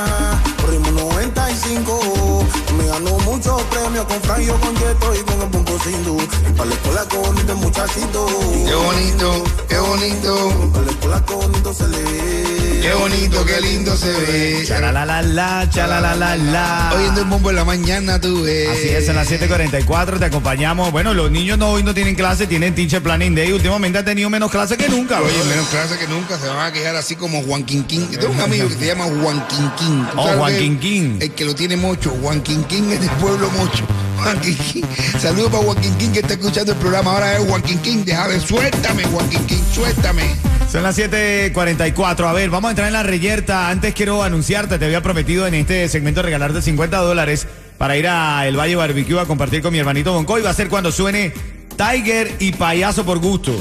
Ritmo 0.68 0.92
95 0.92 2.46
Me 2.78 2.88
ganó 2.88 3.18
muchos 3.20 3.62
premios 3.64 4.06
con 4.06 4.22
Fran, 4.22 4.42
yo 4.42 4.60
con 4.60 4.76
Yeto 4.76 5.14
y 5.14 5.20
con 5.20 5.42
el 5.42 5.50
Punto 5.50 5.80
Sindu 5.80 6.18
Y 6.20 6.54
para 6.54 6.70
la 6.70 6.76
escuela 6.76 7.06
con 7.06 7.22
bonito 7.22 7.56
muchachito. 7.58 8.26
Qué 8.66 8.76
bonito, 8.76 9.44
qué 9.68 9.78
bonito. 9.78 10.72
Para 10.72 10.86
la 10.86 10.92
escuela 10.92 11.26
con 11.26 11.40
bonito 11.42 11.74
se 11.74 11.88
le 11.88 12.04
ve 12.04 12.65
Qué 12.86 12.94
bonito, 12.94 13.44
qué 13.46 13.62
lindo 13.62 13.98
se 13.98 14.12
ve. 14.12 14.64
Chalalalala, 14.68 15.68
chalalalala. 15.72 16.92
Oyendo 16.96 17.22
el 17.22 17.28
bombo 17.28 17.50
en 17.50 17.56
la 17.56 17.66
mañana, 17.66 18.22
tú 18.22 18.44
ves. 18.44 18.70
Así 18.70 18.90
es, 18.90 19.10
en 19.10 19.16
las 19.16 19.28
7:44 19.28 20.20
te 20.20 20.26
acompañamos. 20.26 20.92
Bueno, 20.92 21.16
los 21.16 21.32
niños 21.32 21.58
no, 21.58 21.72
hoy 21.72 21.82
no 21.82 21.96
tienen 21.96 22.14
clase, 22.14 22.46
tienen 22.46 22.76
teacher 22.76 23.02
planning 23.02 23.34
day. 23.34 23.52
Últimamente 23.52 23.98
han 23.98 24.06
tenido 24.06 24.30
menos 24.30 24.52
clase 24.52 24.78
que 24.78 24.88
nunca. 24.88 25.20
Oye, 25.20 25.34
menos 25.50 25.68
clase 25.70 25.98
que 25.98 26.08
nunca 26.08 26.38
se 26.38 26.48
van 26.48 26.60
a 26.68 26.72
quejar 26.72 26.96
así 26.96 27.16
como 27.16 27.42
Juan 27.42 27.64
Quinquín. 27.64 28.08
Yo 28.12 28.20
tengo 28.20 28.34
un 28.34 28.42
amigo 28.42 28.68
que 28.70 28.76
se 28.76 28.86
llama 28.86 29.06
Juan 29.06 29.44
Quinquín. 29.48 30.06
¿Tú 30.12 30.20
Oh, 30.20 30.38
Juan? 30.38 30.56
Quinquín. 30.56 31.18
El 31.22 31.32
que 31.32 31.44
lo 31.44 31.56
tiene 31.56 31.78
mucho. 31.78 32.12
Juan 32.22 32.42
Quinquín 32.42 32.92
es 32.92 33.02
del 33.02 33.10
pueblo 33.12 33.50
mucho. 33.50 33.84
Juan 34.22 34.40
Quinquín. 34.42 34.86
Saludos 35.20 35.50
para 35.52 35.64
Juan 35.64 35.78
Quinquín 35.82 36.12
que 36.14 36.20
está 36.20 36.34
escuchando 36.34 36.74
el 36.74 36.78
programa. 36.78 37.14
Ahora 37.14 37.36
es 37.36 37.48
Juan 37.50 37.64
Quinquín. 37.64 38.06
Déjame, 38.06 38.40
suéltame, 38.40 39.04
Juan 39.06 39.28
Quinquín, 39.28 39.64
suéltame. 39.74 40.55
Son 40.72 40.84
las 40.84 40.98
7:44. 40.98 42.28
A 42.28 42.34
ver, 42.34 42.50
vamos 42.50 42.70
a 42.70 42.72
entrar 42.72 42.88
en 42.88 42.94
la 42.94 43.04
reyerta. 43.04 43.70
Antes 43.70 43.94
quiero 43.94 44.24
anunciarte, 44.24 44.78
te 44.78 44.86
había 44.86 45.02
prometido 45.02 45.48
en 45.48 45.54
este 45.54 45.88
segmento 45.88 46.22
regalarte 46.22 46.62
50 46.62 46.98
dólares 46.98 47.48
para 47.78 47.98
ir 47.98 48.08
a 48.08 48.48
el 48.48 48.60
Valle 48.60 48.76
Barbecue 48.76 49.20
a 49.20 49.26
compartir 49.26 49.62
con 49.62 49.72
mi 49.72 49.80
hermanito 49.80 50.14
Bonco. 50.14 50.38
Y 50.38 50.42
va 50.42 50.50
a 50.50 50.54
ser 50.54 50.68
cuando 50.68 50.92
suene 50.92 51.34
Tiger 51.78 52.36
y 52.40 52.52
Payaso 52.54 53.06
por 53.06 53.20
gusto. 53.20 53.56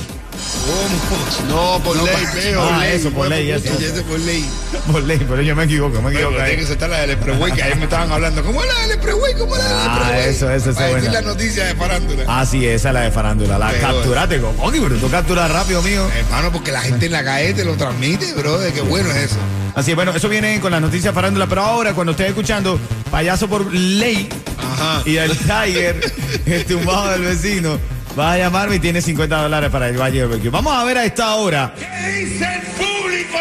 No, 1.49 1.81
por 1.85 1.97
ley, 2.03 2.27
feo. 2.33 2.63
Ah, 2.63 2.69
por 2.71 2.79
ley, 2.81 2.93
eso, 2.97 3.11
por 3.11 3.29
ley, 3.29 3.51
eso. 3.51 3.73
ese 3.79 4.03
por 4.03 4.19
ley. 4.21 4.45
Por 4.91 5.03
ley, 5.03 5.19
pero 5.29 5.43
yo 5.43 5.55
me 5.57 5.65
equivoco, 5.65 6.01
me 6.03 6.11
Pero 6.11 6.29
equivoco. 6.29 6.45
tiene 6.45 6.57
que 6.61 6.67
soltar 6.67 6.91
la 6.91 7.01
del 7.01 7.11
Expressway, 7.11 7.53
que 7.53 7.63
ayer 7.63 7.77
me 7.77 7.85
estaban 7.85 8.11
hablando. 8.13 8.43
¿Cómo 8.45 8.63
es 8.63 8.69
la 8.75 8.81
del 8.83 8.91
Expressway? 8.93 9.35
¿Cómo 9.35 9.57
es 9.57 9.63
la 9.63 9.69
del 9.69 9.79
Ah, 9.79 9.95
Expressway? 9.95 10.29
eso, 10.31 10.51
eso, 10.51 10.71
eso 10.71 10.75
Para 10.79 10.89
es 10.89 10.95
decir 10.97 11.11
buena. 11.11 11.21
las 11.27 11.35
noticias 11.37 11.69
de 11.69 11.75
farándula. 11.75 12.25
Ah, 12.29 12.47
sí, 12.47 12.67
esa 12.67 12.89
es 12.89 12.95
la 12.95 13.01
de 13.03 13.11
farándula. 13.11 13.59
La 13.59 13.69
Peor. 13.71 13.81
capturate, 13.81 14.41
como 14.41 14.71
pero 14.73 14.97
tú 14.97 15.11
capturas 15.11 15.51
rápido, 15.51 15.83
mío. 15.83 16.07
Hermano, 16.17 16.53
porque 16.53 16.73
la 16.73 16.81
gente 16.81 17.07
en 17.07 17.13
la 17.13 17.25
calle 17.25 17.55
te 17.55 17.65
lo 17.65 17.75
transmite, 17.77 18.33
bro. 18.35 18.59
De 18.59 18.73
qué 18.73 18.81
bueno 18.81 19.11
es 19.11 19.17
eso. 19.17 19.37
Así 19.75 19.91
es, 19.91 19.97
bueno, 19.97 20.13
eso 20.15 20.29
viene 20.29 20.61
con 20.61 20.73
las 20.73 20.81
noticias 20.81 21.13
farándula, 21.15 21.47
pero 21.47 21.63
ahora 21.63 21.93
cuando 21.95 22.13
estés 22.13 22.29
escuchando 22.29 22.79
Payaso 23.11 23.49
por 23.49 23.73
ley 23.75 24.29
Ajá. 24.59 25.03
y 25.05 25.17
el 25.17 25.37
Tiger, 25.37 26.13
el 26.47 26.65
tumbado 26.65 27.11
del 27.11 27.23
vecino, 27.23 27.79
vas 28.17 28.35
a 28.35 28.39
llamarme 28.39 28.77
y 28.77 28.81
tienes 28.81 29.05
50 29.05 29.43
dólares 29.43 29.71
para 29.71 29.89
el 29.89 30.01
Valle 30.01 30.25
Barbecue. 30.25 30.51
Vamos 30.51 30.75
a 30.75 30.85
ver 30.85 30.99
a 30.99 31.05
esta 31.05 31.35
hora. 31.35 31.75
¿Qué 31.77 32.25
dice 32.25 32.45
el 32.45 32.63
público? 32.63 33.39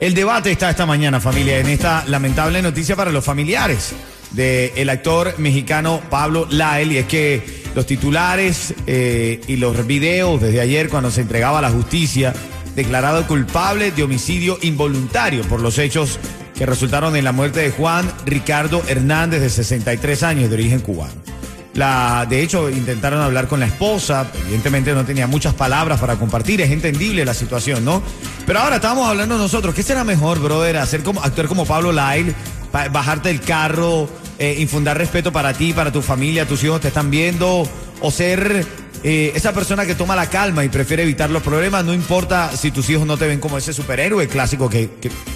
El 0.00 0.14
debate 0.14 0.52
está 0.52 0.70
esta 0.70 0.86
mañana, 0.86 1.20
familia, 1.20 1.58
en 1.58 1.68
esta 1.68 2.04
lamentable 2.06 2.62
noticia 2.62 2.94
para 2.94 3.10
los 3.10 3.24
familiares 3.24 3.94
del 4.30 4.90
actor 4.90 5.34
mexicano 5.38 6.02
Pablo 6.10 6.46
Lael, 6.50 6.92
y 6.92 6.98
es 6.98 7.06
que 7.06 7.62
los 7.74 7.86
titulares 7.86 8.74
eh, 8.86 9.40
y 9.46 9.56
los 9.56 9.86
videos 9.86 10.40
desde 10.40 10.60
ayer 10.60 10.88
cuando 10.88 11.10
se 11.10 11.22
entregaba 11.22 11.58
a 11.58 11.62
la 11.62 11.70
justicia, 11.70 12.34
declarado 12.76 13.26
culpable 13.26 13.90
de 13.90 14.02
homicidio 14.02 14.58
involuntario 14.62 15.42
por 15.44 15.60
los 15.60 15.78
hechos 15.78 16.18
que 16.54 16.66
resultaron 16.66 17.16
en 17.16 17.24
la 17.24 17.32
muerte 17.32 17.60
de 17.60 17.70
Juan 17.70 18.10
Ricardo 18.26 18.82
Hernández, 18.88 19.40
de 19.40 19.50
63 19.50 20.22
años, 20.22 20.50
de 20.50 20.54
origen 20.54 20.80
cubano. 20.80 21.37
La, 21.78 22.26
de 22.28 22.42
hecho, 22.42 22.68
intentaron 22.68 23.20
hablar 23.20 23.46
con 23.46 23.60
la 23.60 23.66
esposa, 23.66 24.26
evidentemente 24.42 24.92
no 24.92 25.04
tenía 25.04 25.28
muchas 25.28 25.54
palabras 25.54 26.00
para 26.00 26.16
compartir, 26.16 26.60
es 26.60 26.72
entendible 26.72 27.24
la 27.24 27.34
situación, 27.34 27.84
¿no? 27.84 28.02
Pero 28.46 28.58
ahora 28.58 28.76
estábamos 28.76 29.08
hablando 29.08 29.38
nosotros, 29.38 29.74
¿qué 29.76 29.84
será 29.84 30.02
mejor, 30.02 30.40
brother? 30.40 30.78
Hacer 30.78 31.04
como, 31.04 31.22
actuar 31.22 31.46
como 31.46 31.64
Pablo 31.66 31.92
Lyle, 31.92 32.34
bajarte 32.72 33.28
del 33.28 33.40
carro, 33.40 34.08
eh, 34.40 34.56
infundar 34.58 34.98
respeto 34.98 35.32
para 35.32 35.52
ti, 35.54 35.72
para 35.72 35.92
tu 35.92 36.02
familia, 36.02 36.48
tus 36.48 36.64
hijos 36.64 36.80
te 36.80 36.88
están 36.88 37.12
viendo, 37.12 37.68
o 38.00 38.10
ser 38.10 38.66
eh, 39.04 39.30
esa 39.36 39.52
persona 39.52 39.86
que 39.86 39.94
toma 39.94 40.16
la 40.16 40.26
calma 40.28 40.64
y 40.64 40.68
prefiere 40.68 41.04
evitar 41.04 41.30
los 41.30 41.44
problemas, 41.44 41.84
no 41.84 41.94
importa 41.94 42.50
si 42.56 42.72
tus 42.72 42.90
hijos 42.90 43.06
no 43.06 43.16
te 43.16 43.28
ven 43.28 43.38
como 43.38 43.56
ese 43.56 43.72
superhéroe 43.72 44.26
clásico 44.26 44.68
que, 44.68 44.90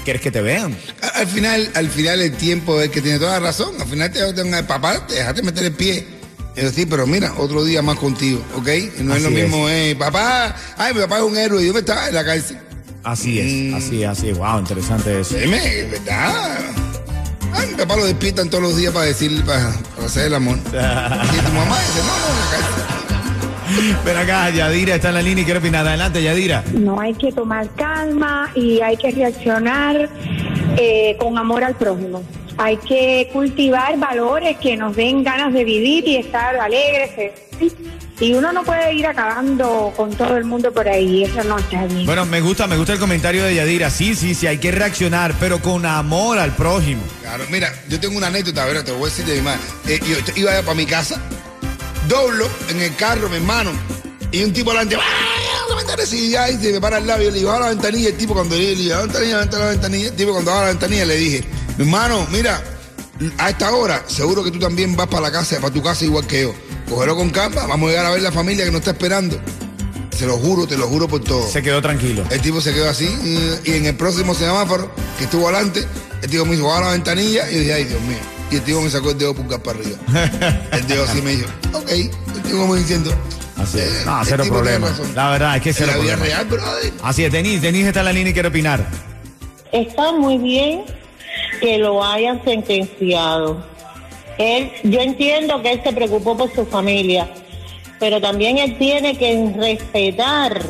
quieres 0.05 0.21
que 0.21 0.33
te 0.33 0.41
vean. 0.43 0.77
Al- 1.03 1.21
Al 1.23 1.27
final, 1.29 1.71
al 1.75 1.89
final 1.89 2.21
el 2.21 2.33
tiempo 2.37 2.81
es 2.81 2.91
que 2.91 3.01
tiene 3.01 3.21
toda 3.21 3.39
la 3.39 3.47
razón. 3.47 3.81
Al 3.81 3.87
final 3.87 4.11
te 4.11 4.33
te- 4.33 4.63
papá, 4.65 5.07
te 5.07 5.43
meter 5.43 5.67
el 5.67 5.73
pie. 5.73 6.22
Yo, 6.57 6.71
sí, 6.71 6.85
pero 6.87 7.07
mira, 7.07 7.33
otro 7.39 7.65
día 7.65 7.81
más 7.83 7.97
contigo, 7.97 8.43
¿ok? 8.57 8.67
No 9.01 9.15
es 9.15 9.23
lo 9.23 9.29
Así 9.29 9.37
es. 9.39 9.45
mismo, 9.45 9.69
eh, 9.69 9.97
papá, 9.99 10.55
ay, 10.77 10.93
mi 10.95 11.01
papá 11.01 11.19
es 11.19 11.23
un 11.25 11.37
héroe, 11.37 11.65
yo 11.65 11.73
me 11.73 11.81
estaba 11.81 12.09
en 12.09 12.15
la 12.15 12.25
cárcel. 12.25 12.59
Así 13.05 13.39
es, 13.41 13.75
así 13.75 14.03
es, 14.03 14.09
así 14.09 14.29
es. 14.29 14.39
Wow, 14.39 14.59
interesante 14.61 15.21
eso. 15.21 15.35
Dime, 15.37 15.85
¿verdad? 15.91 16.59
Ay, 17.55 17.69
mi 17.69 17.75
papá 17.75 17.97
lo 17.97 18.05
despiertan 18.05 18.49
todos 18.51 18.63
los 18.63 18.77
días 18.77 18.93
para 18.93 19.07
decirle, 19.07 19.43
para, 19.43 19.73
para 19.95 20.07
hacer 20.07 20.27
el 20.27 20.35
amor. 20.35 20.57
y 20.59 20.71
tu 20.71 20.73
mamá 21.53 21.79
dice, 21.81 22.01
no, 22.07 22.19
no, 22.19 22.29
en 22.33 22.39
la 22.39 22.51
cárcel. 22.51 23.97
Ven 24.05 24.17
acá, 24.19 24.51
Yadira 24.51 24.95
está 24.97 25.09
en 25.09 25.15
la 25.15 25.23
línea 25.23 25.43
y 25.43 25.45
quiere 25.47 25.59
opinar. 25.59 25.87
Adelante, 25.87 26.23
Yadira. 26.23 26.63
No 26.75 27.01
hay 27.01 27.15
que 27.15 27.33
tomar 27.33 27.69
calma 27.75 28.51
y 28.55 28.81
hay 28.83 28.97
que 28.99 29.11
reaccionar 29.11 30.11
eh, 30.77 31.17
con 31.19 31.39
amor 31.39 31.65
al 31.65 31.75
prójimo. 31.75 32.23
Hay 32.59 32.77
que 32.77 33.29
cultivar 33.33 33.99
valores 33.99 34.57
que 34.59 34.77
nos 34.77 34.95
den 34.95 35.25
ganas 35.25 35.53
de 35.53 35.65
vivir 35.65 36.07
y 36.07 36.17
estar 36.17 36.57
alegres. 36.57 37.33
Y 38.21 38.35
uno 38.35 38.53
no 38.53 38.63
puede 38.63 38.95
ir 38.95 39.07
acabando 39.07 39.93
con 39.97 40.15
todo 40.15 40.37
el 40.37 40.45
mundo 40.45 40.73
por 40.73 40.89
ahí, 40.89 41.25
eso 41.25 41.43
no 41.43 41.59
está 41.59 41.85
bien. 41.87 42.07
Bueno, 42.07 42.25
me 42.25 42.41
gusta, 42.41 42.67
me 42.67 42.77
gusta 42.77 42.93
el 42.93 43.01
comentario 43.01 43.43
de 43.43 43.55
Yadira. 43.57 43.91
Sí, 43.91 44.15
sí, 44.15 44.35
sí, 44.35 44.47
hay 44.47 44.59
que 44.59 44.71
reaccionar, 44.71 45.35
pero 45.41 45.61
con 45.61 45.85
amor 45.87 46.39
al 46.39 46.55
prójimo. 46.55 47.03
Claro, 47.21 47.45
mira, 47.51 47.73
yo 47.89 47.99
tengo 47.99 48.17
una 48.17 48.29
anécdota, 48.29 48.63
a 48.63 48.67
ver, 48.67 48.85
te 48.85 48.93
voy 48.93 49.03
a 49.03 49.05
decir 49.07 49.25
de 49.25 49.37
mi 49.37 49.43
madre. 49.43 49.61
Eh, 49.89 50.01
yo 50.07 50.17
iba 50.37 50.53
para 50.63 50.75
mi 50.75 50.87
casa, 50.87 51.21
doblo 52.09 52.49
en 52.69 52.81
el 52.81 52.95
carro, 52.95 53.29
mi 53.29 53.37
hermano, 53.37 53.73
y 54.31 54.45
un 54.45 54.53
tipo 54.53 54.71
adelante, 54.71 54.97
¡ah! 54.97 55.67
una 55.67 55.97
ventanilla, 55.97 56.51
y 56.51 56.57
se 56.59 56.73
me 56.73 56.81
para 56.81 57.01
y 57.01 57.07
yo 57.07 57.17
le 57.17 57.33
digo, 57.33 57.51
a 57.51 57.61
la 57.61 57.69
ventanilla, 57.71 58.09
el 58.09 58.17
tipo 58.17 58.35
cuando 58.35 58.57
le 58.57 58.75
digo, 58.75 58.95
a 58.95 58.99
la 58.99 59.03
ventanilla, 59.05 59.43
a 59.43 59.59
la 59.59 59.67
ventanilla, 59.67 60.09
el 60.09 60.17
tipo 60.17 60.33
cuando 60.33 60.51
va 60.51 60.59
a 60.59 60.61
la 60.63 60.69
ventanilla 60.69 61.05
le 61.07 61.17
dije, 61.17 61.45
mi 61.79 61.85
hermano, 61.85 62.27
mira, 62.31 62.63
a 63.39 63.51
esta 63.51 63.71
hora, 63.73 64.03
seguro 64.07 64.43
que 64.45 64.51
tú 64.51 64.59
también 64.59 64.97
vas 64.97 65.07
para 65.09 65.23
la 65.23 65.33
casa, 65.33 65.57
para 65.61 65.73
tu 65.73 65.83
casa 65.83 66.05
igual 66.05 66.27
que 66.27 66.43
yo. 66.43 66.55
Cógelo 66.89 67.17
con 67.17 67.31
calma, 67.31 67.67
vamos 67.67 67.89
a 67.89 67.91
llegar 67.91 68.07
a 68.07 68.11
ver 68.11 68.23
la 68.23 68.33
familia 68.33 68.65
que 68.65 68.71
nos 68.71 68.81
está 68.81 68.91
esperando. 68.93 69.41
Se 70.17 70.27
lo 70.27 70.37
juro, 70.39 70.67
te 70.67 70.77
lo 70.77 70.87
juro 70.89 71.09
por 71.09 71.21
todo. 71.25 71.49
Se 71.49 71.63
quedó 71.63 71.81
tranquilo. 71.81 72.23
El 72.31 72.41
tipo 72.41 72.61
se 72.61 72.73
quedó 72.75 72.89
así 72.89 73.07
y 73.65 73.73
en 73.73 73.87
el 73.87 73.97
próximo 73.97 74.35
semáforo 74.35 74.91
que 75.19 75.25
estuvo 75.25 75.49
adelante, 75.49 75.87
el 76.23 76.31
tipo 76.31 76.45
me 76.45 76.55
dijo, 76.57 76.73
a 76.73 76.81
la 76.81 76.91
ventanilla 76.91 77.51
y 77.51 77.55
yo 77.55 77.61
dije, 77.61 77.73
ay 77.75 77.85
Dios 77.85 78.01
mío. 78.03 78.19
Y 78.51 78.57
el 78.57 78.63
tipo 78.63 78.83
me 78.83 78.91
sacó 78.91 79.11
el 79.13 79.19
dedo 79.19 79.35
pulgar 79.35 79.63
para 79.63 79.79
arriba. 79.79 79.97
El 80.73 80.87
dedo 80.87 81.05
así 81.05 81.23
me 81.23 81.31
dijo, 81.37 81.49
ok. 81.73 81.89
El 81.91 82.11
tipo 82.43 82.67
me 82.69 82.79
diciendo, 82.79 83.11
Así 83.57 83.79
es. 83.79 83.85
eh, 83.87 84.03
No, 84.05 84.21
cero 84.27 84.45
problema. 84.47 84.89
razón. 84.91 85.11
La 85.15 85.31
verdad, 85.31 85.57
es 85.57 85.63
que 85.63 85.73
cero 85.73 85.93
la 85.93 85.99
vida 86.03 86.17
problema. 86.17 86.37
real, 86.37 86.47
brother. 86.49 86.93
Así 87.03 87.25
es, 87.25 87.33
Denise. 87.33 87.61
Denise 87.63 87.89
está 87.89 88.01
en 88.01 88.07
la 88.07 88.13
línea 88.13 88.31
y 88.31 88.35
quiere 88.35 88.49
opinar. 88.51 88.87
Está 89.73 90.13
muy 90.13 90.37
bien 90.37 90.85
que 91.63 91.79
lo 91.79 92.05
hayan 92.05 92.45
sentenciado. 92.45 93.65
Él, 94.37 94.73
yo 94.83 95.01
entiendo 95.01 95.63
que 95.63 95.73
él 95.73 95.81
se 95.85 95.93
preocupó 95.93 96.37
por 96.37 96.53
su 96.53 96.67
familia, 96.67 97.29
pero 98.01 98.21
también 98.21 98.59
él 98.59 98.77
tiene 98.79 99.17
que 99.17 99.53
respetar 99.57 100.61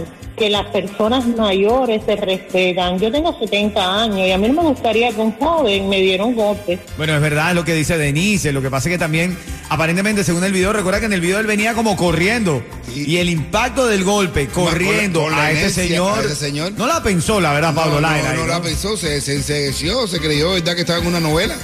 que 0.43 0.51
las 0.51 0.67
personas 0.67 1.25
mayores 1.25 2.03
se 2.05 2.17
respetan. 2.17 2.99
Yo 2.99 3.13
tengo 3.13 3.33
70 3.39 4.03
años 4.03 4.27
y 4.27 4.33
a 4.33 4.39
mí 4.39 4.49
no 4.49 4.61
me 4.61 4.69
gustaría 4.71 5.13
que 5.13 5.21
un 5.21 5.31
joven 5.39 5.89
me 5.89 6.01
diera 6.01 6.25
un 6.25 6.35
golpe. 6.35 6.81
Bueno, 6.97 7.15
es 7.15 7.21
verdad 7.21 7.51
es 7.51 7.55
lo 7.55 7.65
que 7.65 7.75
dice 7.75 7.97
Denise. 7.97 8.51
Lo 8.51 8.61
que 8.61 8.69
pasa 8.69 8.89
es 8.89 8.95
que 8.95 8.99
también, 8.99 9.39
aparentemente, 9.69 10.25
según 10.25 10.43
el 10.43 10.51
video, 10.51 10.73
recuerda 10.73 10.99
que 10.99 11.07
en 11.07 11.13
el 11.13 11.21
video 11.21 11.39
él 11.39 11.47
venía 11.47 11.75
como 11.75 11.95
corriendo. 11.95 12.61
Y 12.93 13.19
el 13.19 13.31
impacto 13.31 13.87
del 13.87 14.03
golpe, 14.03 14.49
corriendo 14.49 15.23
con 15.23 15.31
la 15.31 15.45
a, 15.45 15.53
inercia, 15.53 15.85
señor, 15.85 16.19
a 16.19 16.23
ese 16.23 16.35
señor. 16.35 16.73
No 16.73 16.89
la 16.89 17.01
pensó, 17.05 17.41
la 17.41 17.53
verdad, 17.53 17.73
Pablo 17.73 17.95
no, 17.95 18.01
Laira. 18.01 18.35
no, 18.35 18.45
la 18.45 18.61
pensó, 18.61 18.97
se, 18.97 19.21
se, 19.21 19.21
se 19.21 19.35
ensegueció, 19.37 20.09
se 20.09 20.19
creyó, 20.19 20.55
¿verdad? 20.55 20.75
Que 20.75 20.81
estaba 20.81 20.99
en 20.99 21.07
una 21.07 21.21
novela. 21.21 21.55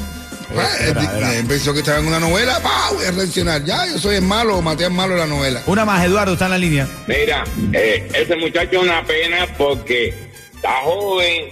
Él 0.62 1.44
pensó 1.46 1.72
que 1.72 1.80
estaba 1.80 1.98
en 1.98 2.06
una 2.06 2.20
novela, 2.20 2.60
¡pau! 2.62 2.96
Voy 2.96 3.04
a 3.04 3.10
reaccionar. 3.10 3.64
Ya, 3.64 3.86
yo 3.86 3.98
soy 3.98 4.16
el 4.16 4.22
malo, 4.22 4.60
maté 4.62 4.84
al 4.84 4.92
malo 4.92 5.14
de 5.14 5.20
la 5.20 5.26
novela. 5.26 5.62
Una 5.66 5.84
más, 5.84 6.04
Eduardo 6.04 6.32
está 6.32 6.46
en 6.46 6.50
la 6.52 6.58
línea. 6.58 6.88
Mira, 7.06 7.44
eh, 7.72 8.08
ese 8.14 8.36
muchacho 8.36 8.70
es 8.72 8.82
una 8.82 9.04
pena 9.04 9.46
porque 9.56 10.14
está 10.54 10.72
joven, 10.82 11.46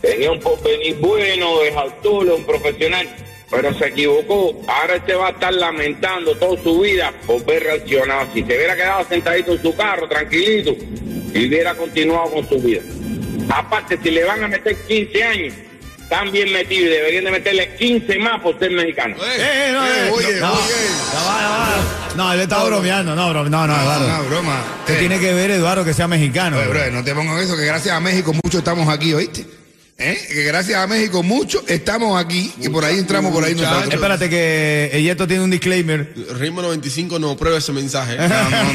tenía 0.00 0.32
un 0.32 0.40
porvenir 0.40 0.96
bueno, 0.96 1.62
es 1.62 1.76
autor, 1.76 2.26
es 2.26 2.38
un 2.38 2.44
profesional, 2.44 3.08
pero 3.50 3.78
se 3.78 3.86
equivocó. 3.86 4.60
Ahora 4.68 4.96
este 4.96 5.14
va 5.14 5.28
a 5.28 5.30
estar 5.30 5.54
lamentando 5.54 6.34
toda 6.36 6.62
su 6.62 6.80
vida 6.80 7.12
por 7.26 7.44
ver 7.44 7.62
reaccionado. 7.62 8.28
Si 8.34 8.40
se 8.40 8.56
hubiera 8.56 8.76
quedado 8.76 9.06
sentadito 9.08 9.52
en 9.52 9.62
su 9.62 9.74
carro, 9.74 10.08
tranquilito, 10.08 10.76
y 11.34 11.48
hubiera 11.48 11.74
continuado 11.74 12.30
con 12.30 12.48
su 12.48 12.60
vida. 12.60 12.82
Aparte, 13.48 13.98
si 14.02 14.10
le 14.10 14.24
van 14.24 14.44
a 14.44 14.48
meter 14.48 14.76
15 14.76 15.24
años, 15.24 15.54
están 16.12 16.30
bien 16.30 16.52
metidos 16.52 16.88
y 16.88 16.90
deberían 16.90 17.24
de 17.24 17.30
meterle 17.30 17.74
15 17.74 18.18
más 18.18 18.40
por 18.42 18.58
ser 18.58 18.70
mexicano. 18.70 19.16
Eh, 19.16 19.70
no, 19.72 19.86
eh, 19.86 20.10
oye, 20.12 20.40
no, 20.40 20.52
oye. 20.52 20.74
va. 21.26 21.68
No, 22.16 22.32
él 22.34 22.40
está 22.40 22.62
bromeando, 22.64 23.16
no, 23.16 23.30
bro, 23.30 23.48
no, 23.48 23.66
no, 23.66 23.74
Eduardo. 23.74 24.04
Una 24.04 24.20
broma. 24.20 24.64
¿Qué 24.86 24.92
Eh, 24.92 24.96
tiene 24.98 25.18
que 25.18 25.32
ver, 25.32 25.52
Eduardo, 25.52 25.84
que 25.86 25.94
sea 25.94 26.06
mexicano? 26.08 26.58
Oye, 26.58 26.66
bro, 26.68 26.90
no 26.90 27.02
te 27.02 27.14
pongan 27.14 27.38
eso, 27.38 27.56
que 27.56 27.64
gracias 27.64 27.96
a 27.96 28.00
México 28.00 28.34
muchos 28.34 28.58
estamos 28.58 28.88
aquí, 28.90 29.14
¿oíste? 29.14 29.46
¿Eh? 29.96 30.18
Que 30.28 30.42
gracias 30.42 30.78
a 30.82 30.86
México 30.86 31.22
muchos 31.22 31.62
estamos 31.66 32.22
aquí 32.22 32.52
y 32.60 32.68
por 32.68 32.84
ahí 32.84 32.98
entramos, 32.98 33.32
por 33.32 33.44
ahí 33.44 33.54
nosotros. 33.54 33.94
Espérate 33.94 34.28
que 34.28 34.90
Eyeto 34.92 35.26
tiene 35.26 35.44
un 35.44 35.50
disclaimer. 35.50 36.12
Ritmo 36.38 36.60
95 36.60 37.18
no 37.20 37.36
prueba 37.36 37.56
ese 37.58 37.72
mensaje. 37.72 38.16
No, 38.16 38.28
no, 38.28 38.50
no, 38.50 38.72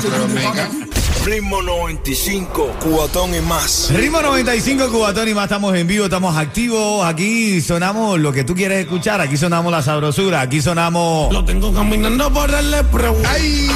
no. 0.00 0.18
Los 0.18 0.28
mexicanos. 0.30 0.95
Ritmo 1.26 1.60
95, 1.60 2.76
cubatón 2.80 3.34
y 3.34 3.40
más. 3.40 3.90
Ritmo 3.92 4.22
95 4.22 4.92
Cubatón 4.92 5.28
y 5.28 5.34
más 5.34 5.46
estamos 5.46 5.74
en 5.74 5.84
vivo, 5.88 6.04
estamos 6.04 6.36
activos. 6.36 7.04
Aquí 7.04 7.60
sonamos 7.60 8.20
lo 8.20 8.32
que 8.32 8.44
tú 8.44 8.54
quieres 8.54 8.78
escuchar. 8.78 9.20
Aquí 9.20 9.36
sonamos 9.36 9.72
la 9.72 9.82
sabrosura. 9.82 10.42
Aquí 10.42 10.62
sonamos. 10.62 11.32
Lo 11.32 11.44
tengo 11.44 11.72
caminando 11.72 12.32
por 12.32 12.48
el 12.48 12.72
Expressway. 12.72 13.24
¡Ay! 13.26 13.68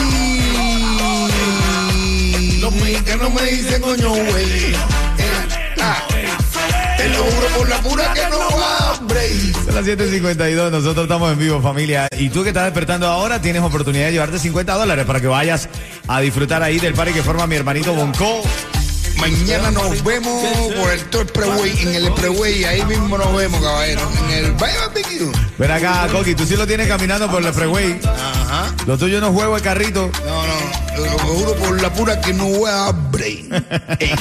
Los 2.60 2.72
mexicanos 2.72 3.34
me 3.34 3.42
dicen 3.42 3.82
coño, 3.82 4.10
güey. 4.10 4.76
Ah, 5.80 6.06
te 6.98 7.08
lo 7.08 7.24
juro 7.24 7.46
por 7.58 7.68
la 7.68 7.80
pura 7.82 8.14
que 8.14 8.28
no 8.30 8.59
las 9.80 9.98
7:52. 9.98 10.70
Nosotros 10.70 11.04
estamos 11.04 11.32
en 11.32 11.38
vivo, 11.38 11.60
familia. 11.62 12.08
Y 12.18 12.28
tú 12.28 12.42
que 12.42 12.48
estás 12.50 12.64
despertando 12.64 13.06
ahora, 13.06 13.40
tienes 13.40 13.62
oportunidad 13.62 14.06
de 14.06 14.12
llevarte 14.12 14.38
50 14.38 14.74
dólares 14.74 15.04
para 15.06 15.20
que 15.20 15.26
vayas 15.26 15.68
a 16.06 16.20
disfrutar 16.20 16.62
ahí 16.62 16.78
del 16.78 16.94
party 16.94 17.12
que 17.12 17.22
forma 17.22 17.46
mi 17.46 17.56
hermanito 17.56 17.94
Bonco. 17.94 18.42
Mañana 19.16 19.70
nos 19.70 20.02
vemos 20.02 20.42
por 20.76 20.90
el 20.90 21.04
Tour 21.06 21.22
Expressway, 21.22 21.82
en 21.82 21.94
el 21.94 22.06
Expressway, 22.06 22.64
ahí 22.64 22.84
mismo 22.86 23.18
nos 23.18 23.34
vemos, 23.34 23.60
caballero. 23.60 24.00
En 24.28 24.44
el 24.44 24.52
Valle 24.52 24.78
Barbecue. 24.78 25.49
Ven 25.60 25.70
acá, 25.70 26.08
Coqui, 26.10 26.34
tú 26.34 26.44
sí 26.46 26.56
lo 26.56 26.66
tienes 26.66 26.88
caminando 26.88 27.30
por 27.30 27.44
el 27.44 27.52
freeway. 27.52 28.00
Ajá. 28.02 28.74
Lo 28.86 28.96
tuyo 28.96 29.20
no 29.20 29.30
juego 29.30 29.56
de 29.56 29.60
carrito. 29.60 30.10
No, 30.24 30.46
no, 30.46 30.54
lo 31.04 31.18
juro 31.18 31.54
por 31.56 31.82
la 31.82 31.92
pura 31.92 32.18
que 32.18 32.32
no 32.32 32.46
voy 32.46 32.70
a. 32.70 32.88
Ey. 33.98 34.14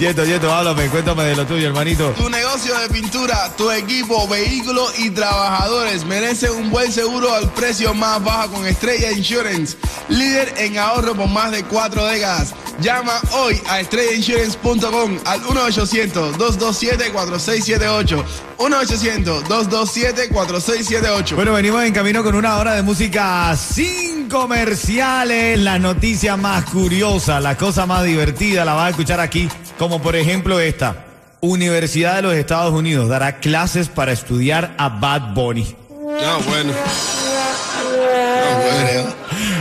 Yeto, 0.00 0.24
Yeto, 0.24 0.52
háblame, 0.52 0.88
cuéntame 0.88 1.22
de 1.22 1.36
lo 1.36 1.46
tuyo, 1.46 1.68
hermanito. 1.68 2.10
Tu 2.10 2.28
negocio 2.28 2.76
de 2.76 2.88
pintura, 2.88 3.52
tu 3.56 3.70
equipo, 3.70 4.26
vehículos 4.26 4.98
y 4.98 5.10
trabajadores 5.10 6.04
merece 6.04 6.50
un 6.50 6.72
buen 6.72 6.90
seguro 6.90 7.32
al 7.32 7.52
precio 7.52 7.94
más 7.94 8.20
bajo 8.24 8.54
con 8.54 8.66
Estrella 8.66 9.12
Insurance, 9.12 9.76
líder 10.08 10.54
en 10.56 10.76
ahorro 10.76 11.14
por 11.14 11.28
más 11.28 11.52
de 11.52 11.62
cuatro 11.62 12.04
décadas. 12.04 12.52
Llama 12.80 13.20
hoy 13.34 13.62
a 13.68 13.78
estrellainsurance.com 13.78 15.18
al 15.24 15.40
1-800-227-4678. 15.42 18.24
1-800-227-4678. 18.58 21.34
Bueno, 21.34 21.52
venimos 21.52 21.82
en 21.84 21.92
camino 21.92 22.22
con 22.22 22.34
una 22.34 22.56
hora 22.58 22.74
de 22.74 22.82
música 22.82 23.54
sin 23.56 24.28
comerciales. 24.28 25.58
Las 25.58 25.80
noticias 25.80 26.36
más 26.38 26.64
curiosas, 26.66 27.42
la 27.42 27.56
cosa 27.56 27.86
más 27.86 28.04
divertida, 28.04 28.64
la 28.64 28.74
vas 28.74 28.86
a 28.86 28.90
escuchar 28.90 29.18
aquí. 29.20 29.48
Como 29.78 30.02
por 30.02 30.16
ejemplo 30.16 30.60
esta. 30.60 31.06
Universidad 31.40 32.16
de 32.16 32.22
los 32.22 32.34
Estados 32.34 32.72
Unidos 32.72 33.08
dará 33.10 33.38
clases 33.38 33.88
para 33.88 34.12
estudiar 34.12 34.74
a 34.78 34.88
Bad 34.88 35.34
Bunny. 35.34 35.76
No, 35.90 36.40
bueno. 36.40 36.72
No 36.72 38.86
creo. 38.86 39.14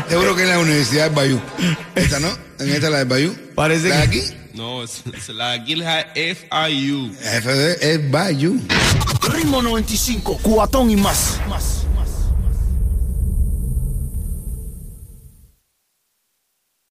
Seguro 0.08 0.34
que 0.36 0.44
es 0.44 0.50
la 0.50 0.60
Universidad 0.60 1.10
de 1.10 1.16
Bayou. 1.16 1.42
Esta, 1.96 2.22
¿no? 2.22 2.30
En 2.60 2.70
esta 2.70 2.90
la 2.90 3.00
de 3.00 3.04
Bayou. 3.04 3.36
Parece 3.54 3.90
¿La 3.90 3.98
de 3.98 4.04
aquí? 4.04 4.22
No, 4.54 4.84
es, 4.84 5.02
es 5.12 5.30
la 5.30 5.58
la 5.58 6.14
FIU. 6.14 7.12
Bayou. 8.12 8.60
Ritmo 9.34 9.62
95, 9.64 10.40
cuatón 10.44 10.92
y 10.92 10.96
más. 10.96 11.40
más. 11.50 11.83